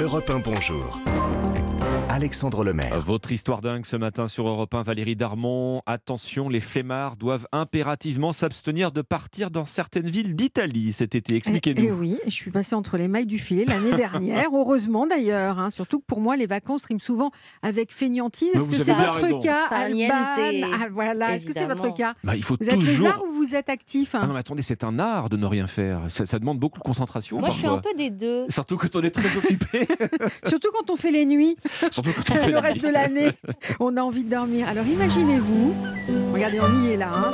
Europe 0.00 0.30
1 0.30 0.42
Bonjour. 0.44 1.47
Alexandre 2.10 2.64
Lemaire. 2.64 2.98
Votre 3.00 3.32
histoire 3.32 3.60
dingue 3.60 3.84
ce 3.84 3.94
matin 3.94 4.28
sur 4.28 4.48
Europe 4.48 4.72
1, 4.74 4.82
Valérie 4.82 5.14
Darmon. 5.14 5.82
Attention, 5.84 6.48
les 6.48 6.60
flemmards 6.60 7.16
doivent 7.16 7.46
impérativement 7.52 8.32
s'abstenir 8.32 8.92
de 8.92 9.02
partir 9.02 9.50
dans 9.50 9.66
certaines 9.66 10.08
villes 10.08 10.34
d'Italie 10.34 10.92
cet 10.92 11.14
été. 11.14 11.34
Eh, 11.34 11.36
Expliquez-nous. 11.36 11.84
eh 11.84 11.92
oui, 11.92 12.16
je 12.24 12.30
suis 12.30 12.50
passée 12.50 12.74
entre 12.74 12.96
les 12.96 13.08
mailles 13.08 13.26
du 13.26 13.38
filet 13.38 13.66
l'année 13.66 13.92
dernière, 13.96 14.48
heureusement 14.54 15.06
d'ailleurs. 15.06 15.58
hein. 15.58 15.68
surtout 15.70 16.00
que 16.00 16.04
pour 16.06 16.20
moi, 16.22 16.36
les 16.36 16.46
vacances 16.46 16.86
riment 16.86 16.98
souvent 16.98 17.30
avec 17.62 17.92
fainéantise. 17.92 18.54
Est-ce 18.54 18.68
que 18.70 18.82
c'est 18.82 18.94
votre 18.94 19.20
raison. 19.20 19.40
cas, 19.40 19.66
Alban 19.70 20.08
Ah, 20.10 20.86
Voilà, 20.90 21.36
est-ce 21.36 21.46
que 21.46 21.52
c'est 21.52 21.66
votre 21.66 21.92
cas 21.92 22.14
Bah, 22.24 22.34
il 22.36 22.42
faut 22.42 22.56
Vous 22.58 22.70
êtes 22.70 22.78
toujours. 22.80 23.06
lézard 23.06 23.22
ou 23.28 23.32
vous 23.32 23.54
êtes 23.54 23.68
actif 23.68 24.14
hein 24.14 24.20
Ah 24.22 24.26
non, 24.26 24.32
mais 24.32 24.40
attendez, 24.40 24.62
c'est 24.62 24.82
un 24.82 24.98
art 24.98 25.28
de 25.28 25.36
ne 25.36 25.46
rien 25.46 25.66
faire. 25.66 26.00
Ça, 26.08 26.24
ça 26.24 26.38
demande 26.38 26.58
beaucoup 26.58 26.78
de 26.78 26.84
concentration. 26.84 27.38
Moi, 27.38 27.50
je 27.50 27.58
suis 27.58 27.66
un 27.66 27.78
peu 27.78 27.92
des 27.96 28.08
deux. 28.10 28.46
Surtout 28.48 28.78
quand 28.78 28.96
on 28.96 29.02
est 29.02 29.10
très 29.10 29.28
occupé. 29.36 29.86
Surtout 30.46 30.68
quand 30.72 30.90
on 30.90 30.96
fait 30.96 31.10
les 31.12 31.26
nuits, 31.26 31.56
Surtout 32.04 32.12
quand 32.12 32.34
on 32.34 32.36
fait 32.44 32.50
le 32.50 32.58
reste 32.58 32.82
de 32.82 32.88
l'année, 32.88 33.30
on 33.80 33.96
a 33.96 34.02
envie 34.02 34.22
de 34.22 34.30
dormir. 34.30 34.68
Alors 34.68 34.86
imaginez-vous, 34.86 35.74
regardez, 36.32 36.60
on 36.60 36.82
y 36.82 36.92
est 36.92 36.96
là, 36.96 37.10
hein, 37.12 37.32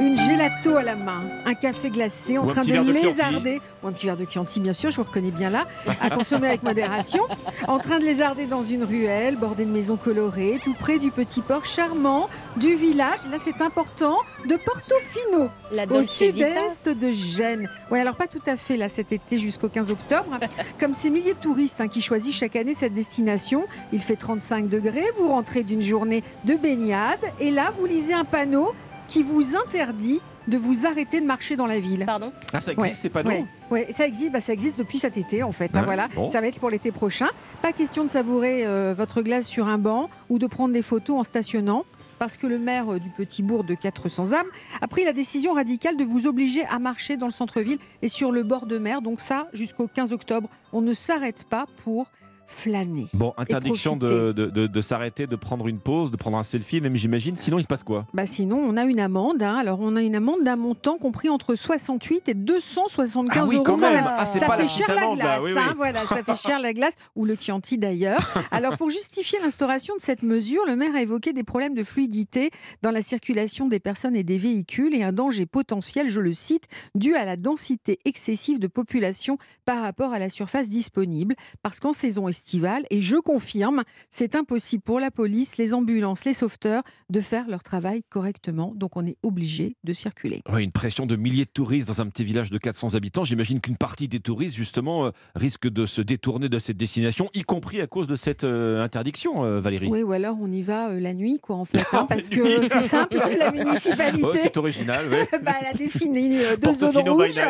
une 0.00 0.16
gelato 0.16 0.76
à 0.76 0.82
la 0.82 0.96
main, 0.96 1.22
un 1.44 1.54
café 1.54 1.90
glacé 1.90 2.38
en 2.38 2.44
Ou 2.44 2.46
train 2.46 2.62
de 2.62 2.92
lézarder, 2.92 3.60
ou 3.82 3.88
un 3.88 3.92
petit 3.92 4.06
verre 4.06 4.16
de 4.16 4.26
Chianti, 4.28 4.60
bien 4.60 4.72
sûr, 4.72 4.90
je 4.90 4.96
vous 4.96 5.04
reconnais 5.04 5.30
bien 5.30 5.50
là, 5.50 5.64
à 6.00 6.10
consommer 6.10 6.48
avec 6.48 6.62
modération, 6.62 7.22
en 7.68 7.78
train 7.78 7.98
de 7.98 8.04
lézarder 8.04 8.46
dans 8.46 8.62
une 8.62 8.84
ruelle 8.84 9.36
bordée 9.36 9.64
de 9.64 9.70
maisons 9.70 9.96
colorées, 9.96 10.60
tout 10.62 10.74
près 10.74 10.98
du 10.98 11.10
petit 11.10 11.40
port 11.40 11.66
charmant 11.66 12.28
du 12.56 12.74
village, 12.74 13.20
là 13.30 13.38
c'est 13.42 13.62
important, 13.62 14.18
de 14.48 14.56
Portofino, 14.56 15.48
La 15.72 15.84
au 15.84 16.02
sud-est 16.02 16.88
de 16.88 17.12
Gênes. 17.12 17.68
Oui, 17.90 17.98
alors 17.98 18.16
pas 18.16 18.26
tout 18.26 18.42
à 18.46 18.56
fait 18.56 18.76
là 18.76 18.88
cet 18.88 19.12
été 19.12 19.38
jusqu'au 19.38 19.68
15 19.68 19.90
octobre. 19.90 20.38
Comme 20.80 20.94
ces 20.94 21.10
milliers 21.10 21.34
de 21.34 21.38
touristes 21.38 21.80
hein, 21.80 21.88
qui 21.88 22.00
choisissent 22.00 22.36
chaque 22.36 22.56
année 22.56 22.74
cette 22.74 22.94
destination, 22.94 23.64
il 23.92 24.00
fait 24.00 24.16
35 24.16 24.68
degrés, 24.68 25.04
vous 25.18 25.28
rentrez 25.28 25.62
d'une 25.62 25.82
journée 25.82 26.22
de 26.44 26.54
baignade 26.54 27.20
et 27.40 27.50
là 27.50 27.70
vous 27.76 27.86
lisez 27.86 28.13
un 28.14 28.24
panneau 28.24 28.72
qui 29.08 29.22
vous 29.22 29.56
interdit 29.56 30.20
de 30.48 30.58
vous 30.58 30.86
arrêter 30.86 31.20
de 31.20 31.26
marcher 31.26 31.56
dans 31.56 31.66
la 31.66 31.78
ville. 31.78 32.04
Pardon 32.06 32.30
Ah, 32.52 32.60
ça 32.60 32.72
existe, 32.72 32.78
Ouais, 32.78 32.94
c'est 32.94 33.08
pas 33.08 33.22
Ouais, 33.22 33.44
ouais, 33.70 33.86
ça 33.92 34.06
existe, 34.06 34.32
bah, 34.32 34.40
ça 34.42 34.52
existe 34.52 34.78
depuis 34.78 34.98
cet 34.98 35.16
été 35.16 35.42
en 35.42 35.52
fait. 35.52 35.74
hein, 35.74 35.82
voilà, 35.84 36.08
bon. 36.14 36.28
ça 36.28 36.40
va 36.40 36.46
être 36.48 36.60
pour 36.60 36.68
l'été 36.70 36.92
prochain. 36.92 37.28
Pas 37.62 37.72
question 37.72 38.04
de 38.04 38.10
savourer 38.10 38.66
euh, 38.66 38.94
votre 38.96 39.22
glace 39.22 39.46
sur 39.46 39.68
un 39.68 39.78
banc 39.78 40.10
ou 40.28 40.38
de 40.38 40.46
prendre 40.46 40.74
des 40.74 40.82
photos 40.82 41.18
en 41.20 41.24
stationnant. 41.24 41.84
Parce 42.18 42.36
que 42.36 42.46
le 42.46 42.58
maire 42.58 42.92
euh, 42.94 42.98
du 43.00 43.08
petit 43.10 43.42
bourg 43.42 43.64
de 43.64 43.74
400 43.74 44.32
âmes 44.32 44.46
a 44.80 44.86
pris 44.86 45.04
la 45.04 45.12
décision 45.12 45.52
radicale 45.54 45.96
de 45.96 46.04
vous 46.04 46.26
obliger 46.26 46.64
à 46.66 46.78
marcher 46.78 47.16
dans 47.16 47.26
le 47.26 47.32
centre-ville 47.32 47.78
et 48.02 48.08
sur 48.08 48.30
le 48.30 48.42
bord 48.42 48.66
de 48.66 48.78
mer. 48.78 49.00
Donc 49.02 49.20
ça, 49.20 49.48
jusqu'au 49.54 49.88
15 49.88 50.12
octobre, 50.12 50.48
on 50.72 50.80
ne 50.82 50.94
s'arrête 50.94 51.44
pas 51.44 51.66
pour 51.84 52.06
flâner. 52.46 53.06
Bon, 53.14 53.32
interdiction 53.36 53.96
de, 53.96 54.32
de, 54.32 54.46
de- 54.46 54.66
de 54.66 54.80
s'arrêter, 54.80 55.26
de 55.26 55.36
prendre 55.36 55.66
une 55.68 55.78
pause, 55.78 56.10
de 56.10 56.16
prendre 56.16 56.36
un 56.36 56.42
selfie, 56.44 56.80
même 56.80 56.96
j'imagine. 56.96 57.36
Sinon, 57.36 57.58
il 57.58 57.62
se 57.62 57.66
passe 57.66 57.82
quoi? 57.84 58.06
Bah 58.14 58.26
sinon, 58.26 58.58
on 58.58 58.76
a 58.76 58.84
une 58.84 59.00
amende. 59.00 59.42
hein. 59.42 59.56
Alors, 59.56 59.78
on 59.80 59.96
a 59.96 60.02
une 60.02 60.14
amende 60.16 60.44
d'un 60.44 60.56
montant 60.56 60.98
compris 60.98 61.28
entre 61.28 61.54
68 61.54 62.28
et 62.28 62.34
275 62.34 63.38
Ah 63.42 63.46
oui, 63.46 63.56
euros 63.56 63.64
quand 63.64 63.76
même. 63.78 64.04
Ah, 64.06 64.26
ça 64.26 64.50
fait 64.56 64.68
cher 64.68 64.88
la 64.88 64.94
là. 64.94 65.14
glace, 65.14 65.40
Oui, 65.42 65.52
hein, 65.56 65.74
voilà, 65.76 66.06
ça 66.06 66.22
fait 66.24 66.36
cher 66.36 66.60
la 66.60 66.72
glace 66.72 66.94
ou 67.16 67.24
le 67.24 67.36
Chianti 67.36 67.78
d'ailleurs. 67.78 68.44
Alors 68.50 68.76
pour 68.76 68.90
justifier 68.90 69.38
l'instauration 69.42 69.94
de 69.96 70.00
cette 70.02 70.22
mesure, 70.22 70.62
le 70.66 70.76
maire 70.76 70.94
a 70.94 71.02
évoqué 71.02 71.32
des 71.32 71.44
problèmes 71.44 71.74
de 71.74 71.82
fluidité 71.82 72.50
dans 72.82 72.90
la 72.90 73.02
circulation 73.02 73.68
des 73.68 73.80
personnes 73.80 74.16
et 74.16 74.22
des 74.24 74.38
véhicules 74.38 74.94
et 74.94 75.02
un 75.02 75.12
danger 75.12 75.46
potentiel, 75.46 76.08
je 76.08 76.20
le 76.20 76.32
cite, 76.32 76.64
dû 76.94 77.14
à 77.14 77.24
la 77.24 77.36
densité 77.36 77.98
excessive 78.04 78.58
de 78.58 78.66
population 78.66 79.38
par 79.64 79.82
rapport 79.82 80.12
à 80.12 80.18
la 80.18 80.28
surface 80.30 80.68
disponible. 80.68 81.34
Parce 81.62 81.80
qu'en 81.80 81.92
saison 81.92 82.28
estivale, 82.34 82.84
et 82.90 83.00
je 83.00 83.16
confirme, 83.16 83.84
c'est 84.10 84.34
impossible 84.34 84.82
pour 84.82 84.98
la 84.98 85.12
police, 85.12 85.56
les 85.56 85.72
ambulances, 85.72 86.24
les 86.24 86.34
sauveteurs 86.34 86.82
de 87.10 87.20
faire 87.20 87.46
leur 87.48 87.62
travail 87.62 88.02
correctement. 88.10 88.72
Donc 88.74 88.96
on 88.96 89.06
est 89.06 89.16
obligé 89.22 89.76
de 89.84 89.92
circuler. 89.92 90.42
Une 90.58 90.72
pression 90.72 91.06
de 91.06 91.14
milliers 91.14 91.44
de 91.44 91.50
touristes 91.50 91.86
dans 91.86 92.00
un 92.00 92.08
petit 92.08 92.24
village 92.24 92.50
de 92.50 92.58
400 92.58 92.96
habitants. 92.96 93.24
J'imagine 93.24 93.60
qu'une 93.60 93.76
partie 93.76 94.08
des 94.08 94.18
touristes, 94.18 94.56
justement, 94.56 95.06
euh, 95.06 95.10
risque 95.36 95.68
de 95.68 95.86
se 95.86 96.00
détourner 96.00 96.48
de 96.48 96.58
cette 96.58 96.76
destination, 96.76 97.28
y 97.34 97.42
compris 97.42 97.80
à 97.80 97.86
cause 97.86 98.08
de 98.08 98.16
cette 98.16 98.44
euh, 98.44 98.82
interdiction, 98.82 99.44
euh, 99.44 99.60
Valérie. 99.60 99.88
Oui, 99.88 100.02
ou 100.02 100.12
alors 100.12 100.36
on 100.40 100.50
y 100.50 100.62
va 100.62 100.92
la 100.94 101.14
nuit, 101.14 101.38
quoi, 101.40 101.56
en 101.56 101.64
fait, 101.64 101.78
hein, 101.92 102.06
parce 102.08 102.28
que 102.28 102.66
c'est 102.66 102.82
simple, 102.82 103.16
la 103.16 103.52
municipalité. 103.52 104.14
Oh, 104.24 104.30
c'est 104.32 104.56
original, 104.56 105.04
oui. 105.10 105.18
bah, 105.42 105.52
elle 105.60 105.66
a 105.66 105.72
défini 105.74 106.38
deux 106.60 106.72
zones 106.72 107.08
rouges, 107.08 107.40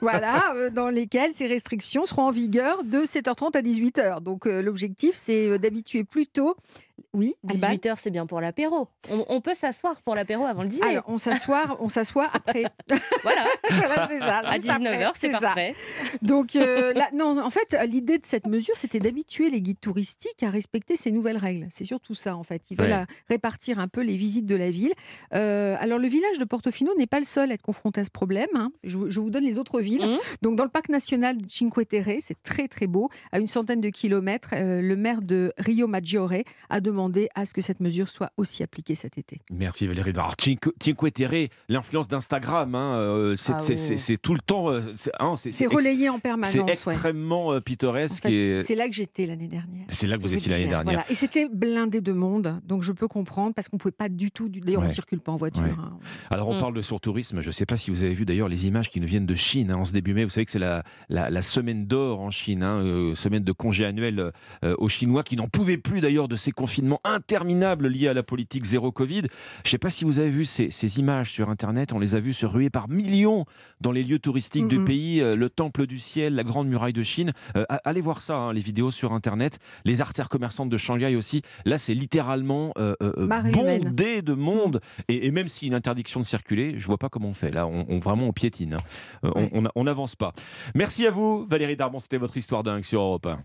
voilà, 0.00 0.42
dans 0.72 0.88
lesquelles 0.88 1.32
ces 1.32 1.46
restrictions 1.46 2.06
seront 2.06 2.22
en 2.22 2.30
vigueur 2.30 2.84
de 2.84 3.00
7h30 3.00 3.56
à 3.56 3.60
18h. 3.60 4.15
Donc 4.20 4.46
euh, 4.46 4.62
l'objectif, 4.62 5.14
c'est 5.16 5.48
euh, 5.48 5.58
d'habituer 5.58 6.04
plutôt. 6.04 6.56
Oui, 7.12 7.34
Alban 7.48 7.68
18h, 7.74 7.94
c'est 7.98 8.10
bien 8.10 8.26
pour 8.26 8.40
l'apéro. 8.40 8.88
On, 9.10 9.24
on 9.28 9.40
peut 9.40 9.54
s'asseoir 9.54 10.00
pour 10.02 10.14
l'apéro 10.14 10.44
avant 10.44 10.62
le 10.62 10.68
dîner. 10.68 10.86
Alors, 10.86 11.04
on 11.08 11.18
s'assoit, 11.18 11.76
on 11.80 11.88
s'assoit 11.88 12.28
après. 12.32 12.64
voilà, 13.22 13.44
voilà, 13.70 14.08
c'est 14.08 14.18
ça. 14.18 14.38
à 14.40 14.54
juste 14.56 14.68
après, 14.68 14.98
19h, 15.04 15.10
c'est 15.14 15.32
ça. 15.32 15.40
parfait. 15.40 15.74
Donc, 16.22 16.56
euh, 16.56 16.92
là, 16.92 17.08
non, 17.14 17.38
en 17.42 17.50
fait, 17.50 17.76
l'idée 17.86 18.18
de 18.18 18.26
cette 18.26 18.46
mesure, 18.46 18.76
c'était 18.76 18.98
d'habituer 18.98 19.50
les 19.50 19.60
guides 19.62 19.80
touristiques 19.80 20.42
à 20.42 20.50
respecter 20.50 20.96
ces 20.96 21.10
nouvelles 21.10 21.36
règles. 21.38 21.66
C'est 21.70 21.84
surtout 21.84 22.14
ça, 22.14 22.36
en 22.36 22.42
fait. 22.42 22.62
Ils 22.70 22.76
veulent 22.76 22.86
Ouais. 22.90 23.04
répartir 23.28 23.78
un 23.78 23.88
peu 23.88 24.00
les 24.02 24.16
visites 24.16 24.46
de 24.46 24.54
la 24.56 24.70
ville. 24.70 24.92
Euh, 25.34 25.76
alors, 25.80 25.98
le 25.98 26.08
village 26.08 26.38
de 26.38 26.44
Portofino 26.44 26.92
n'est 26.96 27.06
pas 27.06 27.18
le 27.18 27.24
seul 27.24 27.50
à 27.50 27.54
être 27.54 27.62
confronté 27.62 28.00
à 28.00 28.04
ce 28.04 28.10
problème. 28.10 28.48
hein. 28.54 28.70
Je, 28.84 28.96
vous- 28.96 29.10
je 29.10 29.20
vous 29.20 29.30
donne 29.30 29.44
les 29.44 29.58
autres 29.58 29.80
villes. 29.80 30.04
Mhm. 30.06 30.18
Donc, 30.42 30.56
dans 30.56 30.64
le 30.64 30.70
parc 30.70 30.88
national 30.88 31.36
de 31.38 31.46
Cinque 31.50 31.86
Terre, 31.88 32.06
c'est 32.20 32.40
très, 32.42 32.68
très 32.68 32.86
beau. 32.86 33.08
À 33.32 33.38
une 33.38 33.48
centaine 33.48 33.80
de 33.80 33.88
kilomètres, 33.90 34.50
euh, 34.54 34.80
le 34.80 34.96
maire 34.96 35.22
de 35.22 35.52
Rio 35.58 35.86
Maggiore 35.88 36.32
a 36.70 36.80
demandé 36.86 37.28
à 37.34 37.44
ce 37.46 37.52
que 37.52 37.60
cette 37.60 37.80
mesure 37.80 38.08
soit 38.08 38.30
aussi 38.36 38.62
appliquée 38.62 38.94
cet 38.94 39.18
été. 39.18 39.40
Merci 39.50 39.86
Valérie. 39.86 40.10
Alors, 40.10 40.34
Cinque, 40.40 40.68
Terre, 41.12 41.48
l'influence 41.68 42.08
d'Instagram, 42.08 42.74
hein, 42.74 42.96
euh, 42.98 43.36
c'est 43.36 43.52
Ah 43.54 43.58
c'est- 43.58 43.72
oui. 43.74 43.78
c'est- 43.78 43.96
c'est 43.96 44.16
tout 44.16 44.32
le 44.34 44.40
temps. 44.40 44.70
euh, 44.70 44.92
c'est 44.96 45.10
hein, 45.18 45.34
c'est- 45.36 45.50
C'est 45.50 45.66
relayé 45.66 46.08
en 46.08 46.14
C'est 46.16 46.20
permanence. 46.22 46.54
ouais. 46.54 46.92
extrêmement 46.94 47.52
euh, 47.52 47.58
En 47.58 47.60
pittoresque. 47.60 48.22
fait, 48.22 48.32
et- 48.32 48.58
c'est 48.62 48.74
là 48.74 48.88
que 48.88 48.94
j'étais 48.94 49.26
l'année 49.26 49.48
dernière. 49.48 49.86
C'est 49.88 50.06
là 50.06 50.16
que 50.16 50.22
vous 50.22 50.32
étiez 50.32 50.50
l'année 50.50 50.68
dernière. 50.68 50.84
Voilà. 50.94 51.10
Et 51.10 51.14
c'était 51.14 51.48
blindé 51.52 52.00
de 52.00 52.12
monde, 52.12 52.60
donc 52.64 52.82
je 52.82 52.92
peux 52.92 53.08
comprendre 53.08 53.54
parce 53.54 53.68
qu'on 53.68 53.78
pouvait 53.78 53.92
pas 53.92 54.08
du 54.08 54.30
tout. 54.30 54.48
D'ailleurs, 54.48 54.82
on 54.82 54.84
ne 54.84 54.88
circule 54.90 55.20
pas 55.20 55.32
en 55.32 55.36
voiture. 55.36 55.62
Ouais. 55.64 55.70
hein. 55.76 55.98
Alors, 56.30 56.48
on 56.48 56.56
Mm. 56.56 56.60
parle 56.60 56.74
de 56.74 56.82
surtourisme. 56.82 57.40
Je 57.40 57.46
ne 57.48 57.52
sais 57.52 57.66
pas 57.66 57.76
si 57.76 57.90
vous 57.90 58.02
avez 58.04 58.14
vu 58.14 58.24
d'ailleurs 58.24 58.48
les 58.48 58.66
images 58.66 58.90
qui 58.90 59.00
nous 59.00 59.06
viennent 59.06 59.26
de 59.26 59.34
Chine 59.34 59.72
en 59.74 59.84
ce 59.84 59.92
début 59.92 60.14
mai. 60.14 60.24
Vous 60.24 60.30
savez 60.30 60.44
que 60.44 60.50
c'est 60.52 60.58
la, 60.58 60.82
la, 61.08 61.30
la 61.30 61.42
semaine 61.42 61.86
d'or 61.86 62.20
en 62.20 62.30
Chine, 62.30 62.62
euh, 62.62 63.14
semaine 63.14 63.42
de 63.44 63.52
congé 63.52 63.84
annuel 63.84 64.32
euh, 64.64 64.74
aux 64.78 64.88
Chinois 64.88 65.22
qui 65.22 65.36
n'en 65.36 65.48
pouvaient 65.48 65.76
plus 65.78 66.00
d'ailleurs 66.00 66.28
de 66.28 66.36
ces 66.36 66.52
confinements 66.52 66.75
interminables 67.04 67.88
liés 67.88 68.08
à 68.08 68.14
la 68.14 68.22
politique 68.22 68.64
zéro 68.64 68.92
Covid. 68.92 69.22
Je 69.64 69.68
ne 69.68 69.70
sais 69.70 69.78
pas 69.78 69.90
si 69.90 70.04
vous 70.04 70.18
avez 70.18 70.30
vu 70.30 70.44
ces, 70.44 70.70
ces 70.70 70.98
images 70.98 71.30
sur 71.32 71.48
Internet. 71.50 71.92
On 71.92 71.98
les 71.98 72.14
a 72.14 72.20
vues 72.20 72.32
se 72.32 72.46
ruer 72.46 72.70
par 72.70 72.88
millions 72.88 73.44
dans 73.80 73.92
les 73.92 74.02
lieux 74.02 74.18
touristiques 74.18 74.68
du 74.68 74.78
Mhm. 74.78 74.84
pays, 74.84 75.20
euh, 75.20 75.36
le 75.36 75.50
Temple 75.50 75.86
du 75.86 75.98
Ciel, 75.98 76.34
la 76.34 76.44
Grande 76.44 76.68
Muraille 76.68 76.92
de 76.92 77.02
Chine. 77.02 77.32
Euh, 77.56 77.64
allez 77.84 78.00
voir 78.00 78.20
ça, 78.20 78.36
hein, 78.36 78.52
les 78.52 78.60
vidéos 78.60 78.90
sur 78.90 79.12
Internet. 79.12 79.58
Les 79.84 80.00
artères 80.00 80.28
commerçantes 80.28 80.68
de 80.70 80.76
Shanghai 80.76 81.16
aussi. 81.16 81.42
Là, 81.64 81.78
c'est 81.78 81.94
littéralement 81.94 82.72
euh, 82.78 82.94
bondé 83.52 84.22
de 84.22 84.32
monde. 84.34 84.80
Et, 85.08 85.26
et 85.26 85.30
même 85.30 85.48
s'il 85.48 85.68
y 85.68 85.70
a 85.70 85.72
une 85.72 85.76
interdiction 85.76 86.20
de 86.20 86.26
circuler, 86.26 86.74
je 86.78 86.86
vois 86.86 86.98
pas 86.98 87.08
comment 87.08 87.28
on 87.28 87.34
fait. 87.34 87.50
Là, 87.50 87.66
on, 87.66 87.84
on- 87.88 87.98
vraiment 87.98 88.26
on 88.28 88.32
piétine. 88.32 88.74
hein. 88.74 88.80
On- 89.22 89.28
Ouais. 89.36 89.50
on 89.52 89.64
on 89.74 89.84
n'avance 89.84 90.16
pas. 90.16 90.32
Merci 90.74 91.06
à 91.06 91.10
vous, 91.10 91.46
Valérie 91.46 91.76
Darbon. 91.76 91.98
C'était 92.00 92.18
votre 92.18 92.36
histoire 92.36 92.62
dingue 92.62 92.84
sur 92.84 93.00
Europe 93.00 93.26
1. 93.26 93.40